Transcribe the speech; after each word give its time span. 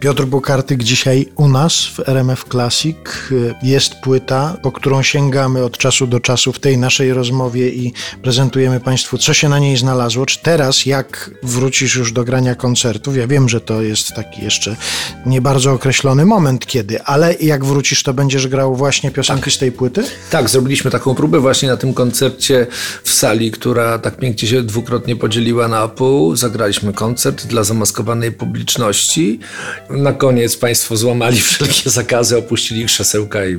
Piotr 0.00 0.24
Bukartyk 0.24 0.82
dzisiaj 0.82 1.26
u 1.36 1.48
nas 1.48 1.86
w 1.86 2.08
RMF 2.08 2.44
Classic. 2.50 2.96
Jest 3.62 3.94
płyta, 3.94 4.56
po 4.62 4.72
którą 4.72 5.02
sięgamy 5.02 5.64
od 5.64 5.78
czasu 5.78 6.06
do 6.06 6.20
czasu 6.20 6.52
w 6.52 6.58
tej 6.58 6.78
naszej 6.78 7.12
rozmowie 7.12 7.68
i 7.68 7.92
prezentujemy 8.22 8.80
Państwu, 8.80 9.18
co 9.18 9.34
się 9.34 9.48
na 9.48 9.58
niej 9.58 9.76
znalazło. 9.76 10.26
Czy 10.26 10.42
teraz, 10.42 10.86
jak 10.86 11.30
wrócisz 11.42 11.96
już 11.96 12.12
do 12.12 12.24
grania 12.24 12.54
koncertów, 12.54 13.16
ja 13.16 13.26
wiem, 13.26 13.48
że 13.48 13.60
to 13.60 13.82
jest 13.82 14.14
taki 14.14 14.44
jeszcze 14.44 14.76
nie 15.26 15.40
bardzo 15.40 15.72
określony 15.72 16.26
moment 16.26 16.66
kiedy, 16.66 17.02
ale 17.02 17.34
jak 17.34 17.64
wrócisz, 17.64 18.02
to 18.02 18.14
będziesz 18.14 18.46
grał 18.46 18.76
właśnie 18.76 19.10
piosenki 19.10 19.44
tak. 19.44 19.52
z 19.52 19.58
tej 19.58 19.72
płyty? 19.72 20.04
Tak, 20.30 20.50
zrobiliśmy 20.50 20.90
taką 20.90 21.14
próbę 21.14 21.40
właśnie 21.40 21.68
na 21.68 21.76
tym 21.76 21.94
koncercie 21.94 22.66
w 23.02 23.12
sali, 23.12 23.50
która 23.50 23.98
tak 23.98 24.16
pięknie 24.16 24.48
się 24.48 24.62
dwukrotnie 24.62 25.16
podzieliła 25.16 25.68
na 25.68 25.88
pół. 25.88 26.36
Zagraliśmy 26.36 26.92
koncert 26.92 27.46
dla 27.46 27.64
zamaskowanej 27.64 28.32
publiczności 28.32 29.40
na 29.90 30.12
koniec 30.12 30.56
Państwo 30.56 30.96
złamali 30.96 31.40
wszelkie 31.50 31.90
zakazy, 31.90 32.38
opuścili 32.38 32.86
krzesełka 32.86 33.46
i, 33.46 33.58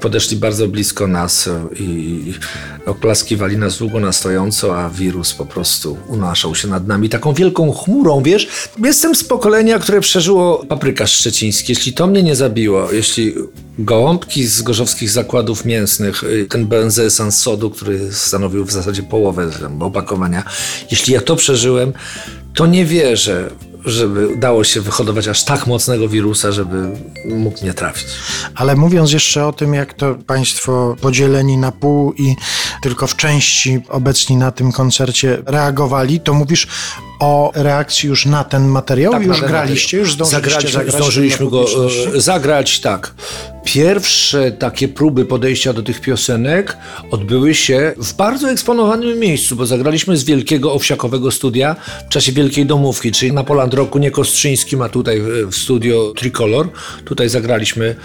podeszli 0.00 0.36
bardzo 0.36 0.68
blisko 0.68 1.06
nas 1.06 1.48
i 1.80 2.34
oklaskiwali 2.86 3.56
nas 3.56 3.78
długo 3.78 4.00
na 4.00 4.12
stojąco, 4.12 4.80
a 4.80 4.90
wirus 4.90 5.32
po 5.32 5.46
prostu 5.46 5.98
unaszał 6.08 6.54
się 6.54 6.68
nad 6.68 6.86
nami 6.86 7.08
taką 7.08 7.34
wielką 7.34 7.72
chmurą, 7.72 8.22
wiesz? 8.22 8.48
Jestem 8.84 9.14
z 9.14 9.24
pokolenia, 9.24 9.78
które 9.78 10.00
przeżyło 10.00 10.64
papryka 10.68 11.06
szczeciński. 11.06 11.72
Jeśli 11.72 11.92
to 11.92 12.06
mnie 12.06 12.22
nie 12.22 12.36
zabiło, 12.36 12.92
jeśli 12.92 13.34
gołąbki 13.78 14.46
z 14.46 14.62
gorzowskich 14.62 15.10
zakładów 15.10 15.64
mięsnych, 15.64 16.24
y, 16.24 16.46
ten 16.50 16.66
benzesan 16.66 17.32
sodu, 17.32 17.70
który 17.70 18.12
stanowił 18.12 18.64
w 18.64 18.72
zasadzie 18.72 19.02
połowę 19.02 19.50
opakowania, 19.80 20.44
jeśli 20.90 21.14
ja 21.14 21.20
to 21.20 21.36
przeżyłem, 21.36 21.92
to 22.54 22.66
nie 22.66 22.84
wierzę 22.84 23.50
żeby 23.84 24.28
udało 24.28 24.64
się 24.64 24.80
wyhodować 24.80 25.28
aż 25.28 25.44
tak 25.44 25.66
mocnego 25.66 26.08
wirusa, 26.08 26.52
żeby 26.52 26.88
mógł 27.28 27.64
nie 27.64 27.74
trafić. 27.74 28.06
Ale 28.54 28.76
mówiąc 28.76 29.12
jeszcze 29.12 29.46
o 29.46 29.52
tym, 29.52 29.74
jak 29.74 29.94
to 29.94 30.14
Państwo 30.14 30.96
podzieleni 31.00 31.56
na 31.56 31.72
pół 31.72 32.12
i 32.12 32.36
tylko 32.82 33.06
w 33.06 33.16
części 33.16 33.80
obecni 33.88 34.36
na 34.36 34.50
tym 34.50 34.72
koncercie 34.72 35.42
reagowali, 35.46 36.20
to 36.20 36.34
mówisz 36.34 36.66
o 37.20 37.52
reakcji 37.54 38.08
już 38.08 38.26
na 38.26 38.44
ten 38.44 38.68
materiał? 38.68 39.12
Tak, 39.12 39.26
już 39.26 39.40
graliście, 39.40 39.98
już 39.98 40.12
zdążyliście 40.12 40.50
Zagrać, 40.50 40.72
zagrać 40.72 40.94
Zdążyliśmy 40.94 41.50
go 41.50 41.66
e, 42.16 42.20
zagrać, 42.20 42.80
tak. 42.80 43.14
Pierwsze 43.64 44.52
takie 44.52 44.88
próby 44.88 45.24
podejścia 45.24 45.72
do 45.72 45.82
tych 45.82 46.00
piosenek 46.00 46.76
odbyły 47.10 47.54
się 47.54 47.92
w 47.96 48.14
bardzo 48.14 48.50
eksponowanym 48.50 49.18
miejscu, 49.18 49.56
bo 49.56 49.66
zagraliśmy 49.66 50.16
z 50.16 50.24
wielkiego 50.24 50.72
owsiakowego 50.72 51.30
studia 51.30 51.76
w 52.06 52.08
czasie 52.08 52.32
Wielkiej 52.32 52.66
Domówki, 52.66 53.12
czyli 53.12 53.32
na 53.32 53.44
Poland 53.44 53.74
Roku 53.74 53.98
nie 53.98 54.10
Kostrzyńskim, 54.10 54.82
a 54.82 54.88
tutaj 54.88 55.22
w 55.50 55.54
studio 55.54 56.12
Tricolor. 56.16 56.68
Tutaj 57.04 57.28
zagraliśmy 57.28 57.96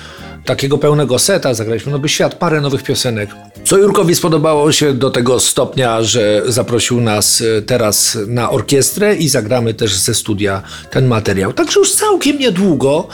takiego 0.45 0.77
pełnego 0.77 1.19
seta, 1.19 1.53
zagraliśmy 1.53 1.91
Nowy 1.91 2.09
Świat, 2.09 2.35
parę 2.35 2.61
nowych 2.61 2.83
piosenek. 2.83 3.29
Co 3.63 3.77
Jurkowi 3.77 4.15
spodobało 4.15 4.71
się 4.71 4.93
do 4.93 5.09
tego 5.09 5.39
stopnia, 5.39 6.03
że 6.03 6.43
zaprosił 6.47 7.01
nas 7.01 7.41
e, 7.41 7.61
teraz 7.61 8.17
na 8.27 8.49
orkiestrę 8.49 9.15
i 9.15 9.29
zagramy 9.29 9.73
też 9.73 9.95
ze 9.95 10.13
studia 10.13 10.61
ten 10.91 11.07
materiał. 11.07 11.53
Także 11.53 11.79
już 11.79 11.93
całkiem 11.95 12.39
niedługo 12.39 13.07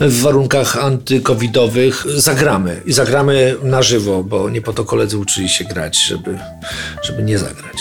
w 0.00 0.20
warunkach 0.20 0.76
antykowidowych 0.84 1.81
zagramy. 2.16 2.82
I 2.86 2.92
zagramy 2.92 3.56
na 3.62 3.82
żywo, 3.82 4.24
bo 4.24 4.50
nie 4.50 4.62
po 4.62 4.72
to 4.72 4.84
koledzy 4.84 5.18
uczyli 5.18 5.48
się 5.48 5.64
grać, 5.64 6.04
żeby, 6.04 6.38
żeby 7.02 7.22
nie 7.22 7.38
zagrać. 7.38 7.76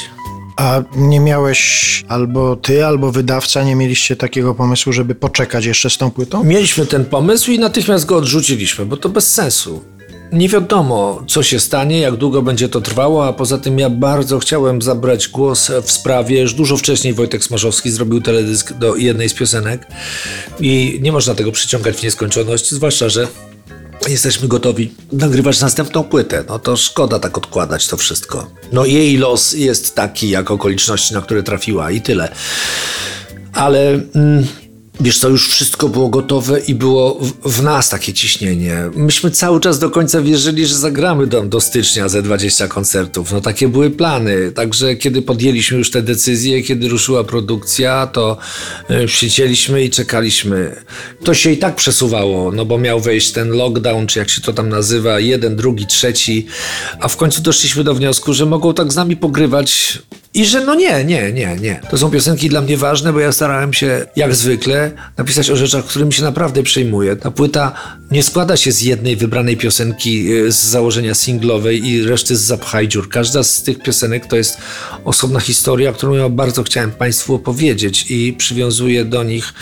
A 0.57 0.83
nie 0.95 1.19
miałeś 1.19 2.03
albo 2.07 2.55
ty, 2.55 2.85
albo 2.85 3.11
wydawca 3.11 3.63
nie 3.63 3.75
mieliście 3.75 4.15
takiego 4.15 4.55
pomysłu, 4.55 4.93
żeby 4.93 5.15
poczekać 5.15 5.65
jeszcze 5.65 5.89
z 5.89 5.97
tą 5.97 6.11
płytą? 6.11 6.43
Mieliśmy 6.43 6.85
ten 6.85 7.05
pomysł 7.05 7.51
i 7.51 7.59
natychmiast 7.59 8.05
go 8.05 8.17
odrzuciliśmy, 8.17 8.85
bo 8.85 8.97
to 8.97 9.09
bez 9.09 9.33
sensu. 9.33 9.83
Nie 10.31 10.49
wiadomo, 10.49 11.23
co 11.27 11.43
się 11.43 11.59
stanie, 11.59 11.99
jak 11.99 12.15
długo 12.15 12.41
będzie 12.41 12.69
to 12.69 12.81
trwało, 12.81 13.27
a 13.27 13.33
poza 13.33 13.57
tym 13.57 13.79
ja 13.79 13.89
bardzo 13.89 14.39
chciałem 14.39 14.81
zabrać 14.81 15.27
głos 15.27 15.71
w 15.83 15.91
sprawie, 15.91 16.47
że 16.47 16.55
dużo 16.55 16.77
wcześniej 16.77 17.13
Wojtek 17.13 17.43
Smarzowski 17.43 17.91
zrobił 17.91 18.21
teledysk 18.21 18.73
do 18.73 18.95
jednej 18.95 19.29
z 19.29 19.33
piosenek 19.33 19.87
i 20.59 20.99
nie 21.01 21.11
można 21.11 21.35
tego 21.35 21.51
przyciągać 21.51 21.97
w 21.97 22.03
nieskończoność, 22.03 22.71
zwłaszcza, 22.71 23.09
że 23.09 23.27
jesteśmy 24.07 24.47
gotowi 24.47 24.93
nagrywać 25.11 25.61
następną 25.61 26.03
płytę. 26.03 26.43
No 26.49 26.59
to 26.59 26.77
szkoda 26.77 27.19
tak 27.19 27.37
odkładać 27.37 27.87
to 27.87 27.97
wszystko. 27.97 28.51
No 28.71 28.85
jej 28.85 29.17
los 29.17 29.53
jest 29.53 29.95
taki, 29.95 30.29
jak 30.29 30.51
okoliczności, 30.51 31.13
na 31.13 31.21
które 31.21 31.43
trafiła 31.43 31.91
i 31.91 32.01
tyle. 32.01 32.29
Ale... 33.53 33.89
Mm, 34.15 34.47
Wiesz 34.99 35.19
co, 35.19 35.29
już 35.29 35.49
wszystko 35.49 35.89
było 35.89 36.09
gotowe 36.09 36.59
i 36.59 36.75
było 36.75 37.19
w, 37.45 37.63
nas 37.63 37.89
takie 37.89 38.13
ciśnienie. 38.13 38.89
Myśmy 38.95 39.31
cały 39.31 39.59
czas 39.59 39.79
do 39.79 39.89
końca 39.89 40.21
wierzyli, 40.21 40.65
że 40.65 40.75
zagramy 40.75 41.27
do, 41.27 41.41
do 41.41 41.61
stycznia 41.61 42.09
ze 42.09 42.21
20 42.21 42.67
koncertów. 42.67 43.31
No 43.31 43.41
takie 43.41 43.67
były 43.67 43.89
plany. 43.89 44.51
Także 44.51 44.95
kiedy 44.95 45.21
podjęliśmy 45.21 45.77
już 45.77 45.91
te 45.91 46.01
decyzje, 46.01 46.63
kiedy 46.63 46.89
ruszyła 46.89 47.23
produkcja, 47.23 48.07
to 48.07 48.37
y, 48.89 49.07
siedzieliśmy 49.07 49.83
i 49.83 49.89
czekaliśmy. 49.89 50.75
To 51.23 51.33
się 51.33 51.51
i 51.51 51.57
tak 51.57 51.75
przesuwało, 51.75 52.51
no 52.51 52.65
bo 52.65 52.77
miał 52.77 52.99
wejść 52.99 53.31
ten 53.31 53.49
lockdown, 53.49 54.07
czy 54.07 54.19
jak 54.19 54.29
się 54.29 54.41
to 54.41 54.53
tam 54.53 54.69
nazywa, 54.69 55.19
jeden, 55.19 55.55
drugi, 55.55 55.87
trzeci, 55.87 56.45
a 56.99 57.07
w 57.07 57.17
końcu 57.17 57.41
doszliśmy 57.41 57.83
do 57.83 57.95
wniosku, 57.95 58.33
że 58.33 58.45
mogą 58.45 58.73
tak 58.73 58.93
z 58.93 58.95
nami 58.95 59.17
pogrywać 59.17 59.99
i 60.33 60.45
że 60.45 60.65
no 60.65 60.75
nie, 60.75 61.05
nie, 61.05 61.33
nie, 61.33 61.55
nie. 61.55 61.81
To 61.89 61.97
są 61.97 62.11
piosenki 62.11 62.49
dla 62.49 62.61
mnie 62.61 62.77
ważne, 62.77 63.13
bo 63.13 63.19
ja 63.19 63.31
starałem 63.31 63.73
się, 63.73 64.05
jak 64.15 64.35
zwykle, 64.35 64.91
napisać 65.17 65.49
o 65.49 65.55
rzeczach, 65.55 65.85
którymi 65.85 66.13
się 66.13 66.23
naprawdę 66.23 66.63
przejmuję. 66.63 67.15
Ta 67.15 67.31
płyta 67.31 67.73
nie 68.11 68.23
składa 68.23 68.57
się 68.57 68.71
z 68.71 68.81
jednej 68.81 69.15
wybranej 69.15 69.57
piosenki 69.57 70.33
e, 70.33 70.51
z 70.51 70.55
założenia 70.55 71.15
singlowej 71.15 71.85
i 71.87 72.03
reszty 72.03 72.35
z 72.35 72.41
zapchaj 72.41 72.87
dziur. 72.87 73.09
Każda 73.09 73.43
z 73.43 73.63
tych 73.63 73.83
piosenek 73.83 74.25
to 74.25 74.35
jest 74.35 74.57
osobna 75.05 75.39
historia, 75.39 75.93
którą 75.93 76.13
ja 76.13 76.29
bardzo 76.29 76.63
chciałem 76.63 76.91
Państwu 76.91 77.35
opowiedzieć 77.35 78.05
i 78.11 78.33
przywiązuję 78.33 79.05
do 79.05 79.23
nich, 79.23 79.53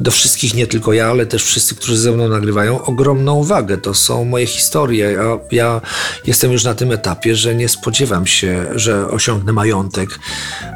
do 0.00 0.10
wszystkich, 0.10 0.54
nie 0.54 0.66
tylko 0.66 0.92
ja, 0.92 1.06
ale 1.06 1.26
też 1.26 1.44
wszyscy, 1.44 1.74
którzy 1.74 1.98
ze 1.98 2.12
mną 2.12 2.28
nagrywają, 2.28 2.84
ogromną 2.84 3.34
uwagę. 3.34 3.78
To 3.78 3.94
są 3.94 4.24
moje 4.24 4.46
historie. 4.46 5.10
Ja, 5.10 5.38
ja 5.52 5.80
jestem 6.26 6.52
już 6.52 6.64
na 6.64 6.74
tym 6.74 6.92
etapie, 6.92 7.36
że 7.36 7.54
nie 7.54 7.68
spodziewam 7.68 8.26
się, 8.26 8.66
że 8.74 9.08
osiągnę 9.08 9.52
majątek 9.52 10.07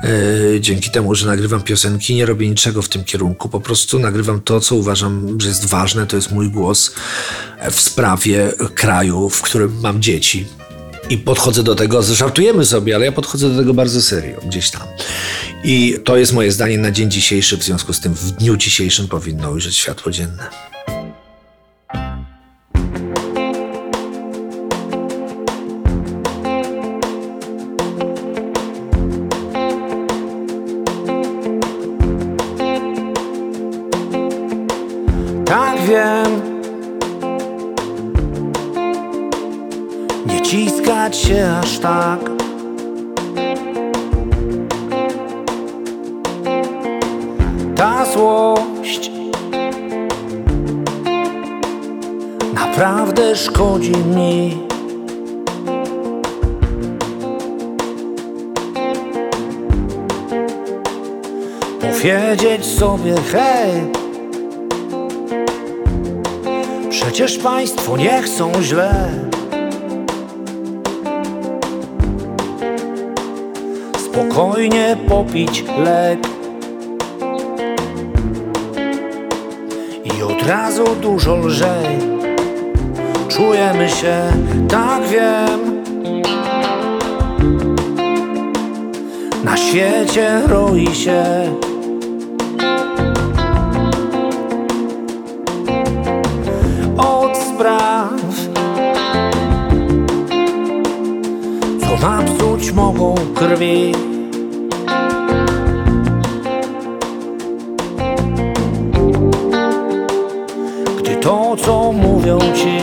yy, 0.03 0.61
dzięki 0.61 0.91
temu, 0.91 1.15
że 1.15 1.27
nagrywam 1.27 1.63
piosenki, 1.63 2.15
nie 2.15 2.27
robię 2.27 2.49
niczego 2.49 2.83
w 2.83 2.89
tym 2.89 3.05
kierunku. 3.05 3.49
Po 3.49 3.61
prostu 3.61 3.99
nagrywam 3.99 4.41
to, 4.41 4.61
co 4.61 4.75
uważam, 4.75 5.41
że 5.41 5.49
jest 5.49 5.65
ważne. 5.65 6.07
To 6.07 6.17
jest 6.17 6.33
mój 6.33 6.51
głos 6.51 6.93
w 7.71 7.81
sprawie 7.81 8.53
kraju, 8.75 9.29
w 9.29 9.43
którym 9.43 9.81
mam 9.81 10.03
dzieci. 10.03 10.47
I 11.11 11.19
podchodzę 11.19 11.63
do 11.63 11.75
tego, 11.75 12.03
żartujemy 12.03 12.67
sobie, 12.67 12.95
ale 12.95 13.05
ja 13.05 13.13
podchodzę 13.13 13.51
do 13.51 13.59
tego 13.59 13.75
bardzo 13.75 14.03
serio, 14.03 14.41
gdzieś 14.47 14.71
tam. 14.71 14.83
I 15.65 15.97
to 16.05 16.17
jest 16.17 16.33
moje 16.33 16.53
zdanie 16.53 16.79
na 16.79 16.91
dzień 16.91 17.11
dzisiejszy, 17.11 17.57
w 17.57 17.63
związku 17.63 17.93
z 17.93 18.01
tym 18.01 18.15
w 18.15 18.31
dniu 18.31 18.57
dzisiejszym 18.57 19.09
powinno 19.09 19.51
ujrzeć 19.51 19.77
światło 19.77 20.13
dzienne. 20.13 20.49
Nie 40.43 40.49
ciskać 40.49 41.17
się 41.17 41.51
aż 41.63 41.79
tak. 41.79 42.21
Ta 47.77 48.05
złość 48.05 49.11
Naprawdę 52.55 53.37
szkodzi 53.37 53.97
mi. 53.97 54.59
Powiedzieć 61.81 62.67
sobie 62.67 63.15
hej 63.33 63.71
Przecież 66.91 67.39
państwo 67.39 67.97
nie 67.97 68.23
chcą 68.23 68.53
źle 68.63 69.11
Spokojnie 74.13 74.97
popić 75.09 75.65
lek 75.85 76.19
I 80.05 80.23
od 80.23 80.47
razu 80.47 80.85
dużo 81.01 81.37
lżej 81.37 81.99
Czujemy 83.29 83.89
się, 83.89 84.17
tak 84.69 85.03
wiem 85.09 85.83
na 89.45 89.57
świecie 89.57 90.43
roi 90.47 90.95
się. 90.95 91.25
Od 96.97 97.37
spraw, 97.37 97.92
napsuć 102.63 102.73
mogą 102.73 103.15
krwi. 103.35 103.93
Gdy 110.99 111.17
to, 111.17 111.57
co 111.57 111.93
mówią 111.93 112.39
ci, 112.39 112.79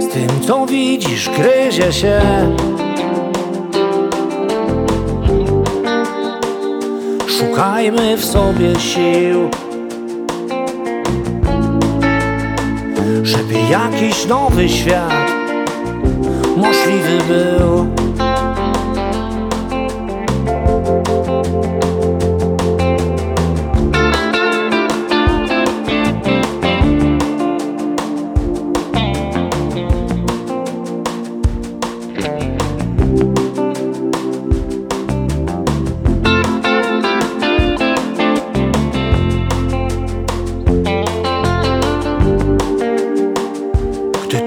z 0.00 0.08
tym, 0.08 0.40
co 0.46 0.66
widzisz, 0.66 1.30
gryzie 1.30 1.92
się. 1.92 2.20
Szukajmy 7.26 8.16
w 8.16 8.24
sobie 8.24 8.80
sił, 8.80 9.50
żeby 13.22 13.54
jakiś 13.70 14.26
nowy 14.26 14.68
świat 14.68 15.35
możliwy 16.56 17.18
był. 17.28 17.86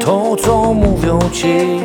To, 0.05 0.35
co 0.35 0.73
mówią 0.73 1.19
ci, 1.31 1.79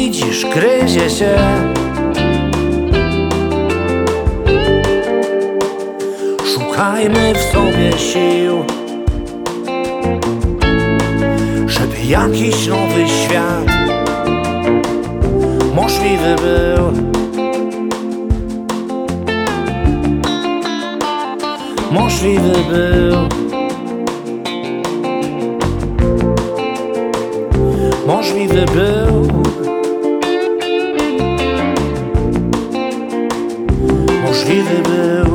widzisz, 0.00 0.46
gryzie 0.46 1.10
się. 1.10 1.36
Szukajmy 6.54 7.34
w 7.34 7.38
sobie 7.52 7.98
sił, 7.98 8.64
żeby 11.66 12.06
jakiś 12.08 12.66
nowy 12.66 13.08
świat 13.08 13.66
możliwy 15.74 16.36
był. 16.42 16.92
Możliwy 21.92 22.52
był. 22.70 23.28
możliwy 28.06 28.66
był. 28.66 29.69
możliwy 34.30 34.82
był 34.82 35.29